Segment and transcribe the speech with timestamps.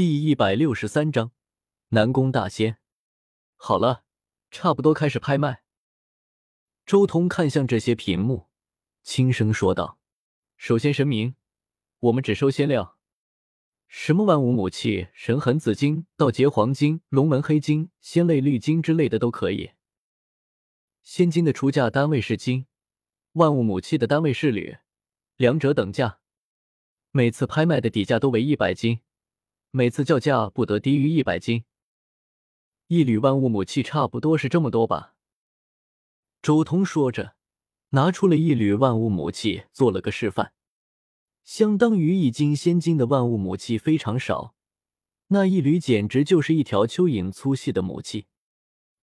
[0.00, 1.32] 第一百六十三章
[1.88, 2.78] 南宫大仙。
[3.54, 4.06] 好了，
[4.50, 5.62] 差不多开始拍卖。
[6.86, 8.48] 周通看向这些屏幕，
[9.02, 10.00] 轻声说道
[10.56, 11.34] ：“首先声明，
[11.98, 12.96] 我们只收仙料，
[13.88, 19.72] 什么万物母器、神痕紫金、道劫黄金、龙门黑金、仙泪绿金之类的都可以。
[21.02, 22.66] 仙金的出价单位是金，
[23.32, 24.78] 万物母器的单位是铝，
[25.36, 26.20] 两者等价。
[27.10, 29.02] 每次拍卖的底价都为一百金。”
[29.72, 31.62] 每次叫价不得低于一百斤，
[32.88, 35.14] 一缕万物母器差不多是这么多吧？
[36.42, 37.36] 周通说着，
[37.90, 40.52] 拿出了一缕万物母器，做了个示范，
[41.44, 44.56] 相当于一斤仙金的万物母器非常少，
[45.28, 48.26] 那一缕简直就是一条蚯蚓粗细的母器。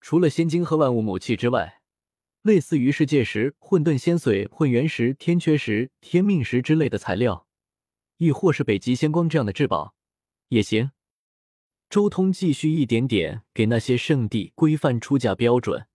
[0.02, 1.80] 除了仙金和万物母器之外，
[2.42, 7.46] 类似于世界石、混沌仙髓、混元石、天缺石、天命石之类的材料，
[8.18, 9.94] 亦或是北极仙光这样的至宝。
[10.48, 10.92] 也行，
[11.90, 15.86] 周通继续一点点给那些圣地规范出价标准。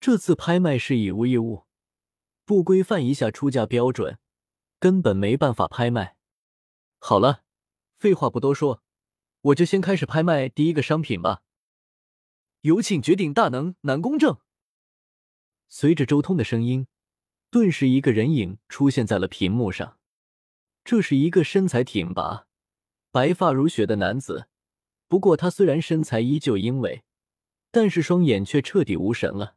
[0.00, 1.64] 这次拍卖是以物易物，
[2.44, 4.18] 不规范一下出价标准，
[4.78, 6.16] 根本没办法拍卖。
[6.98, 7.44] 好了，
[7.96, 8.82] 废话不多说，
[9.40, 11.42] 我就先开始拍卖第一个商品吧。
[12.60, 14.38] 有请绝顶大能南宫正。
[15.68, 16.86] 随着周通的声音，
[17.50, 19.98] 顿时一个人影出现在了屏幕上。
[20.84, 22.46] 这是一个身材挺拔。
[23.14, 24.48] 白发如雪的男子，
[25.06, 27.04] 不过他虽然身材依旧英伟，
[27.70, 29.54] 但是双眼却彻底无神了。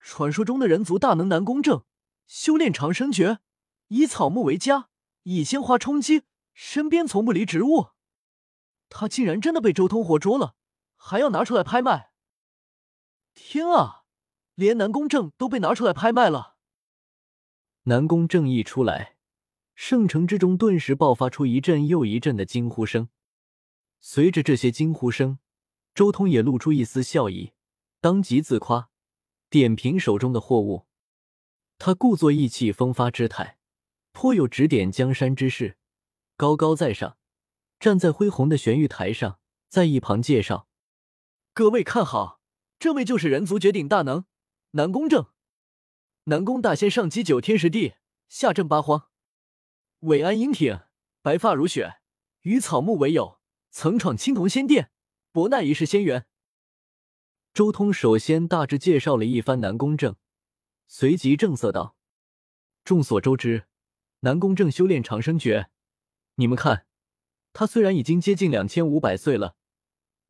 [0.00, 1.84] 传说中的人族大能南宫正，
[2.26, 3.40] 修炼长生诀，
[3.88, 4.88] 以草木为家，
[5.24, 6.22] 以鲜花充饥，
[6.54, 7.88] 身边从不离植物。
[8.88, 10.54] 他竟然真的被周通活捉了，
[10.96, 12.12] 还要拿出来拍卖！
[13.34, 14.04] 天啊，
[14.54, 16.56] 连南宫正都被拿出来拍卖了！
[17.82, 19.11] 南宫正一出来。
[19.84, 23.08] 圣城之中顿时爆发出一阵又一阵的惊呼声，
[24.00, 25.40] 随着这些惊呼声，
[25.92, 27.50] 周通也露出一丝笑意，
[28.00, 28.90] 当即自夸，
[29.50, 30.86] 点评手中的货物。
[31.78, 33.58] 他故作意气风发之态，
[34.12, 35.76] 颇有指点江山之势，
[36.36, 37.16] 高高在上，
[37.80, 40.68] 站在恢宏的玄玉台上，在一旁介绍
[41.52, 42.40] ：“各位看好，
[42.78, 44.26] 这位就是人族绝顶大能
[44.70, 45.26] 南宫正，
[46.26, 47.94] 南宫大仙上击九天十地，
[48.28, 49.08] 下镇八荒。”
[50.02, 50.80] 伟岸英挺，
[51.22, 52.00] 白发如雪，
[52.40, 53.38] 与草木为友，
[53.70, 54.90] 曾闯青铜仙殿，
[55.30, 56.26] 博那一世仙缘。
[57.54, 60.16] 周通首先大致介绍了一番南宫正，
[60.88, 61.94] 随即正色道
[62.82, 63.68] ：“众所周知，
[64.20, 65.70] 南宫正修炼长生诀，
[66.34, 66.84] 你们看，
[67.52, 69.54] 他虽然已经接近两千五百岁了，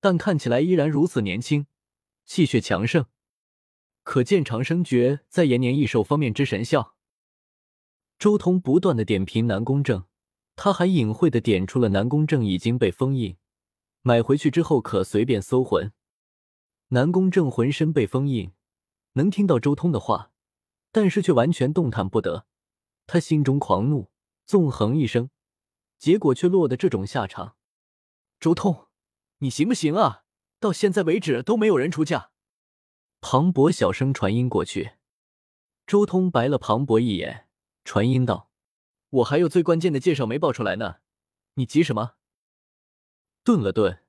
[0.00, 1.66] 但看起来依然如此年轻，
[2.26, 3.06] 气血强盛，
[4.02, 6.94] 可见长生诀在延年益寿方面之神效。”
[8.18, 10.04] 周通不断的点评南宫正，
[10.54, 13.36] 他还隐晦的点出了南宫正已经被封印，
[14.02, 15.92] 买回去之后可随便搜魂。
[16.88, 18.52] 南宫正浑身被封印，
[19.14, 20.30] 能听到周通的话，
[20.92, 22.46] 但是却完全动弹不得。
[23.06, 24.10] 他心中狂怒，
[24.46, 25.30] 纵横一生，
[25.98, 27.56] 结果却落得这种下场。
[28.38, 28.88] 周通，
[29.38, 30.24] 你行不行啊？
[30.60, 32.30] 到现在为止都没有人出价。
[33.20, 34.92] 庞博小声传音过去，
[35.86, 37.48] 周通白了庞博一眼。
[37.84, 38.50] 传音道
[39.10, 40.96] ：“我还有最关键的介绍没报出来呢，
[41.54, 42.14] 你急什么？”
[43.44, 44.04] 顿了顿，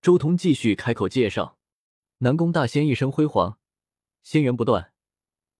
[0.00, 1.58] 周通继续开口介绍
[2.18, 3.58] ：“南宫大仙一生辉煌，
[4.22, 4.94] 仙缘不断。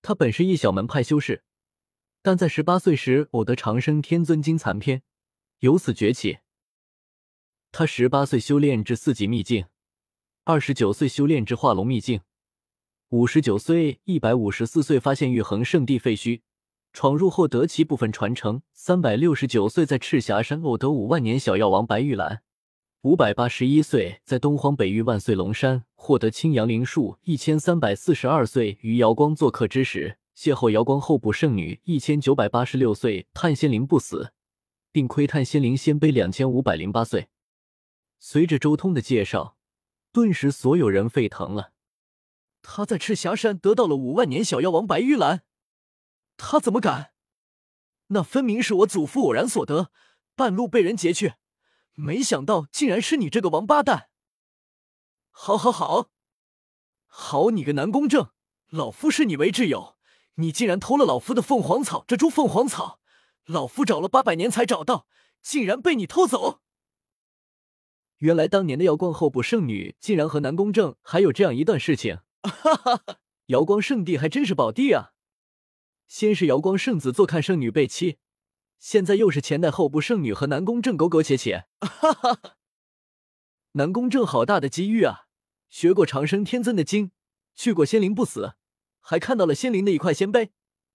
[0.02, 1.44] 他本是一小门派修士，
[2.22, 5.02] 但在十八岁时偶得长生天尊经残篇，
[5.58, 6.38] 由此崛起。
[7.70, 9.66] 他十八岁修炼至四级秘境，
[10.44, 12.22] 二十九岁修炼至化龙秘境，
[13.10, 16.40] 五十九岁、一百五十四岁发现玉衡圣地废墟。”
[16.92, 18.62] 闯入后得其部分传承。
[18.72, 22.42] 三百六十九岁在赤霞山偶得五万年小药王白玉兰。
[23.02, 27.18] 五百八十一岁在东荒北域万岁龙山获得青阳灵树。
[27.22, 31.80] 一千三百四十二岁于瑶光做客之时邂逅瑶光候补圣女。
[31.84, 34.32] 一千九百八十六岁探仙灵不死，
[34.92, 36.10] 并窥探仙灵仙碑。
[36.10, 37.28] 两千五百零八岁。
[38.18, 39.56] 随着周通的介绍，
[40.12, 41.72] 顿时所有人沸腾了。
[42.60, 45.42] 他在赤霞山得到了五万年小药王白玉兰。
[46.42, 47.12] 他怎么敢？
[48.08, 49.92] 那分明是我祖父偶然所得，
[50.34, 51.34] 半路被人劫去，
[51.92, 54.08] 没想到竟然是你这个王八蛋！
[55.30, 56.08] 好，好，好，
[57.06, 58.30] 好你个南宫正，
[58.70, 59.96] 老夫视你为挚友，
[60.36, 62.98] 你竟然偷了老夫的凤凰草，这株凤凰草，
[63.44, 65.06] 老夫找了八百年才找到，
[65.42, 66.62] 竟然被你偷走！
[68.16, 73.18] 原来当年的瑶光候补圣女，竟然和南宫正还有这样一段事情， 哈哈哈！
[73.46, 75.12] 瑶光圣地还真是宝地啊！
[76.10, 78.18] 先是瑶光圣子坐看圣女被欺，
[78.80, 82.56] 现在又是前代候部圣女和南宫正苟苟且且，哈哈！
[83.74, 85.28] 南宫正好大的机遇啊！
[85.68, 87.12] 学过长生天尊的经，
[87.54, 88.54] 去过仙灵不死，
[88.98, 90.50] 还看到了仙灵的一块仙碑，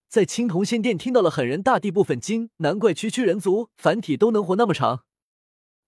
[0.10, 5.06] 在青铜仙殿听到了狠人大帝部分经，难怪区区人族凡体都能活那么长。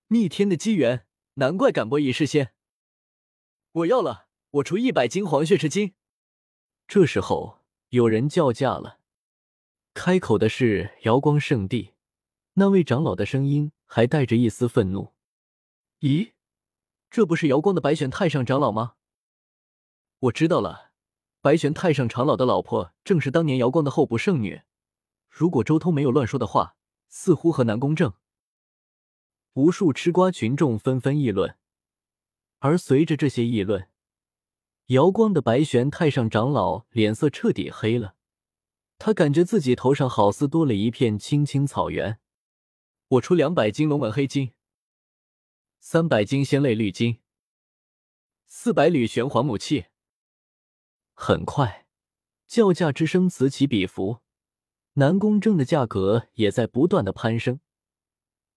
[0.07, 2.53] 逆天的机缘，难怪敢博一世仙。
[3.74, 5.95] 我要了，我出一百斤黄血赤金。
[6.88, 7.59] 这时候
[7.89, 9.01] 有人叫价了，
[9.99, 11.95] 开口的是瑶光圣地，
[12.53, 15.15] 那位长老的声音还带着一丝愤怒。
[16.01, 16.33] 咦？
[17.09, 18.94] 这不是瑶光的白玄太上长老吗？
[20.19, 20.91] 我知道了，
[21.41, 24.61] 白玄太上长老的老婆正是当年瑶光的候补圣女。
[25.31, 26.75] 如果周通没有乱说的话，
[27.09, 28.13] 似乎和南宫正。
[29.53, 31.57] 无数吃瓜群众纷纷议论，
[32.59, 33.89] 而随着这些议论，
[34.89, 38.13] 瑶光的白玄太上长老脸色彻底黑了。
[38.97, 42.19] 他感觉自己头上好似多了一片青青草原。
[43.09, 44.51] 我出两百斤龙纹黑金。
[45.79, 47.19] 三百斤仙泪绿金，
[48.45, 49.85] 四百缕玄黄母器。
[51.13, 51.88] 很快，
[52.45, 54.17] 叫价之声此起彼伏，
[54.94, 57.61] 南宫正的价格也在不断的攀升。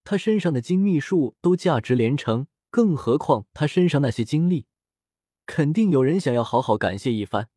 [0.03, 4.67] 他身上的金秘术都价值连城，更何况他身上那些经历，
[5.47, 7.51] 肯定有人想要好好感谢一番。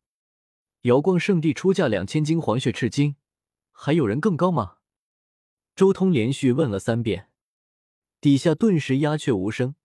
[0.84, 3.16] 瑶光圣地出价两千斤黄血赤金，
[3.72, 4.76] 还有人更高吗？
[5.74, 7.30] 周通连续问了三遍。
[8.20, 9.76] 底下顿时鸦雀无声，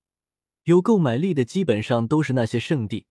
[0.63, 3.07] 有购买力的基本上都是那些圣地，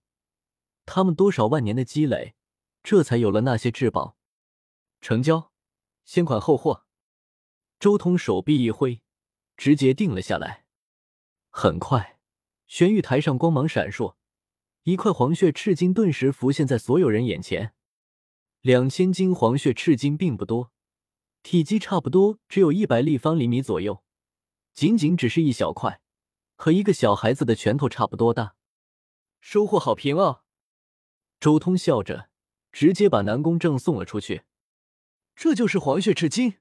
[0.85, 2.35] 他们多少万年的积累，
[2.83, 4.19] 这才有了那些至宝。
[5.01, 5.51] 成交，
[6.05, 6.85] 先款后货。
[7.81, 9.01] 周通手臂一挥，
[9.57, 10.67] 直接定了下来。
[11.49, 12.19] 很快，
[12.67, 14.17] 玄玉台上光芒闪烁，
[14.83, 17.73] 一块黄血赤金顿时浮现在所有人眼前。
[18.69, 20.71] 两千斤黄血赤金并不多，
[21.43, 24.05] 体积差不多只有一百立方厘米左右。
[24.75, 26.03] 仅仅只是一小块，
[26.55, 28.57] 和一个小孩子的拳头差不多大。
[29.41, 30.43] 收获好评啊！
[31.41, 32.29] 周通笑着，
[32.71, 34.43] 直接把南宫正送了出去。
[35.35, 36.59] 这就是黄血赤金。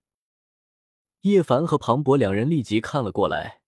[1.23, 3.59] 叶凡和庞博两人立即看了过来，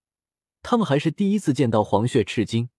[0.61, 2.69] 他们还是第一次见到黄血赤金。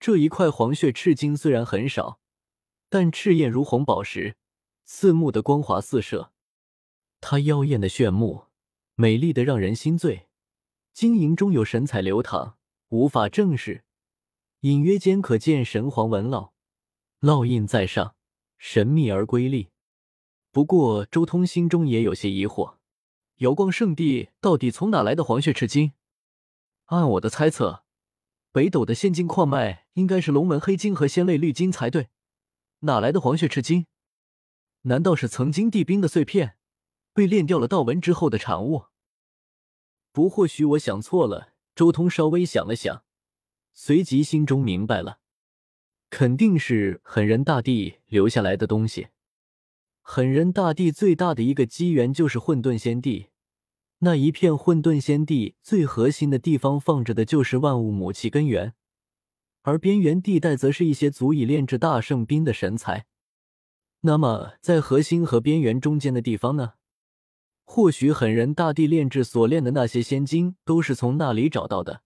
[0.00, 2.18] 这一块黄血赤金虽然很少，
[2.88, 4.36] 但赤焰如红宝石，
[4.84, 6.32] 刺目的光华四射。
[7.20, 8.44] 它妖艳的炫目，
[8.94, 10.28] 美丽的让人心醉。
[10.92, 12.56] 晶莹中有神采流淌，
[12.90, 13.84] 无法正视，
[14.60, 16.50] 隐约间可见神皇纹烙，
[17.20, 18.14] 烙印在上，
[18.58, 19.70] 神秘而瑰丽。
[20.52, 22.76] 不过周通心中也有些疑惑：
[23.38, 25.94] 瑶光圣地到底从哪来的黄血赤金？
[26.84, 27.84] 按我的猜测，
[28.52, 32.10] 北斗的仙金矿脉应该是龙纹黑金和仙泪绿金才对，
[32.80, 33.86] 哪来的黄血赤金？
[34.86, 36.56] 难道是曾经地冰的碎片，
[37.12, 38.84] 被炼掉了道纹之后的产物？
[40.12, 41.54] 不，或许我想错了。
[41.74, 43.02] 周通稍微想了想，
[43.72, 45.18] 随即心中明白了，
[46.08, 49.08] 肯定是狠人大帝留下来的东西。
[50.02, 53.30] 狠人大帝最大的一个机缘就是混沌仙帝，
[53.98, 58.74] 那一片混沌仙地最核心的地方放着的就是万物母气根源，
[59.62, 63.06] 而边缘地带则是一些足以炼制大圣兵的神材。
[64.06, 66.74] 那么，在核心和边缘中间的地方呢？
[67.64, 72.02] 或许狠人大帝炼制所炼的那些仙金都是从那里找到的，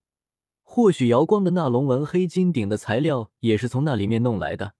[0.62, 4.74] 或许瑶光的那龙纹黑金鼎的材料也是从那里面弄来的。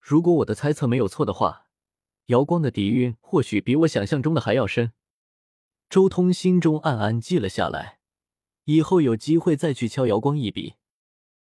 [0.00, 1.66] 如果我的猜测没有错的话，
[2.26, 4.92] 瑶光的底蕴或许比我想象中的还要深。
[5.90, 7.98] 周通心中暗暗记了下来，
[8.66, 10.74] 以后有机会再去敲瑶光一笔。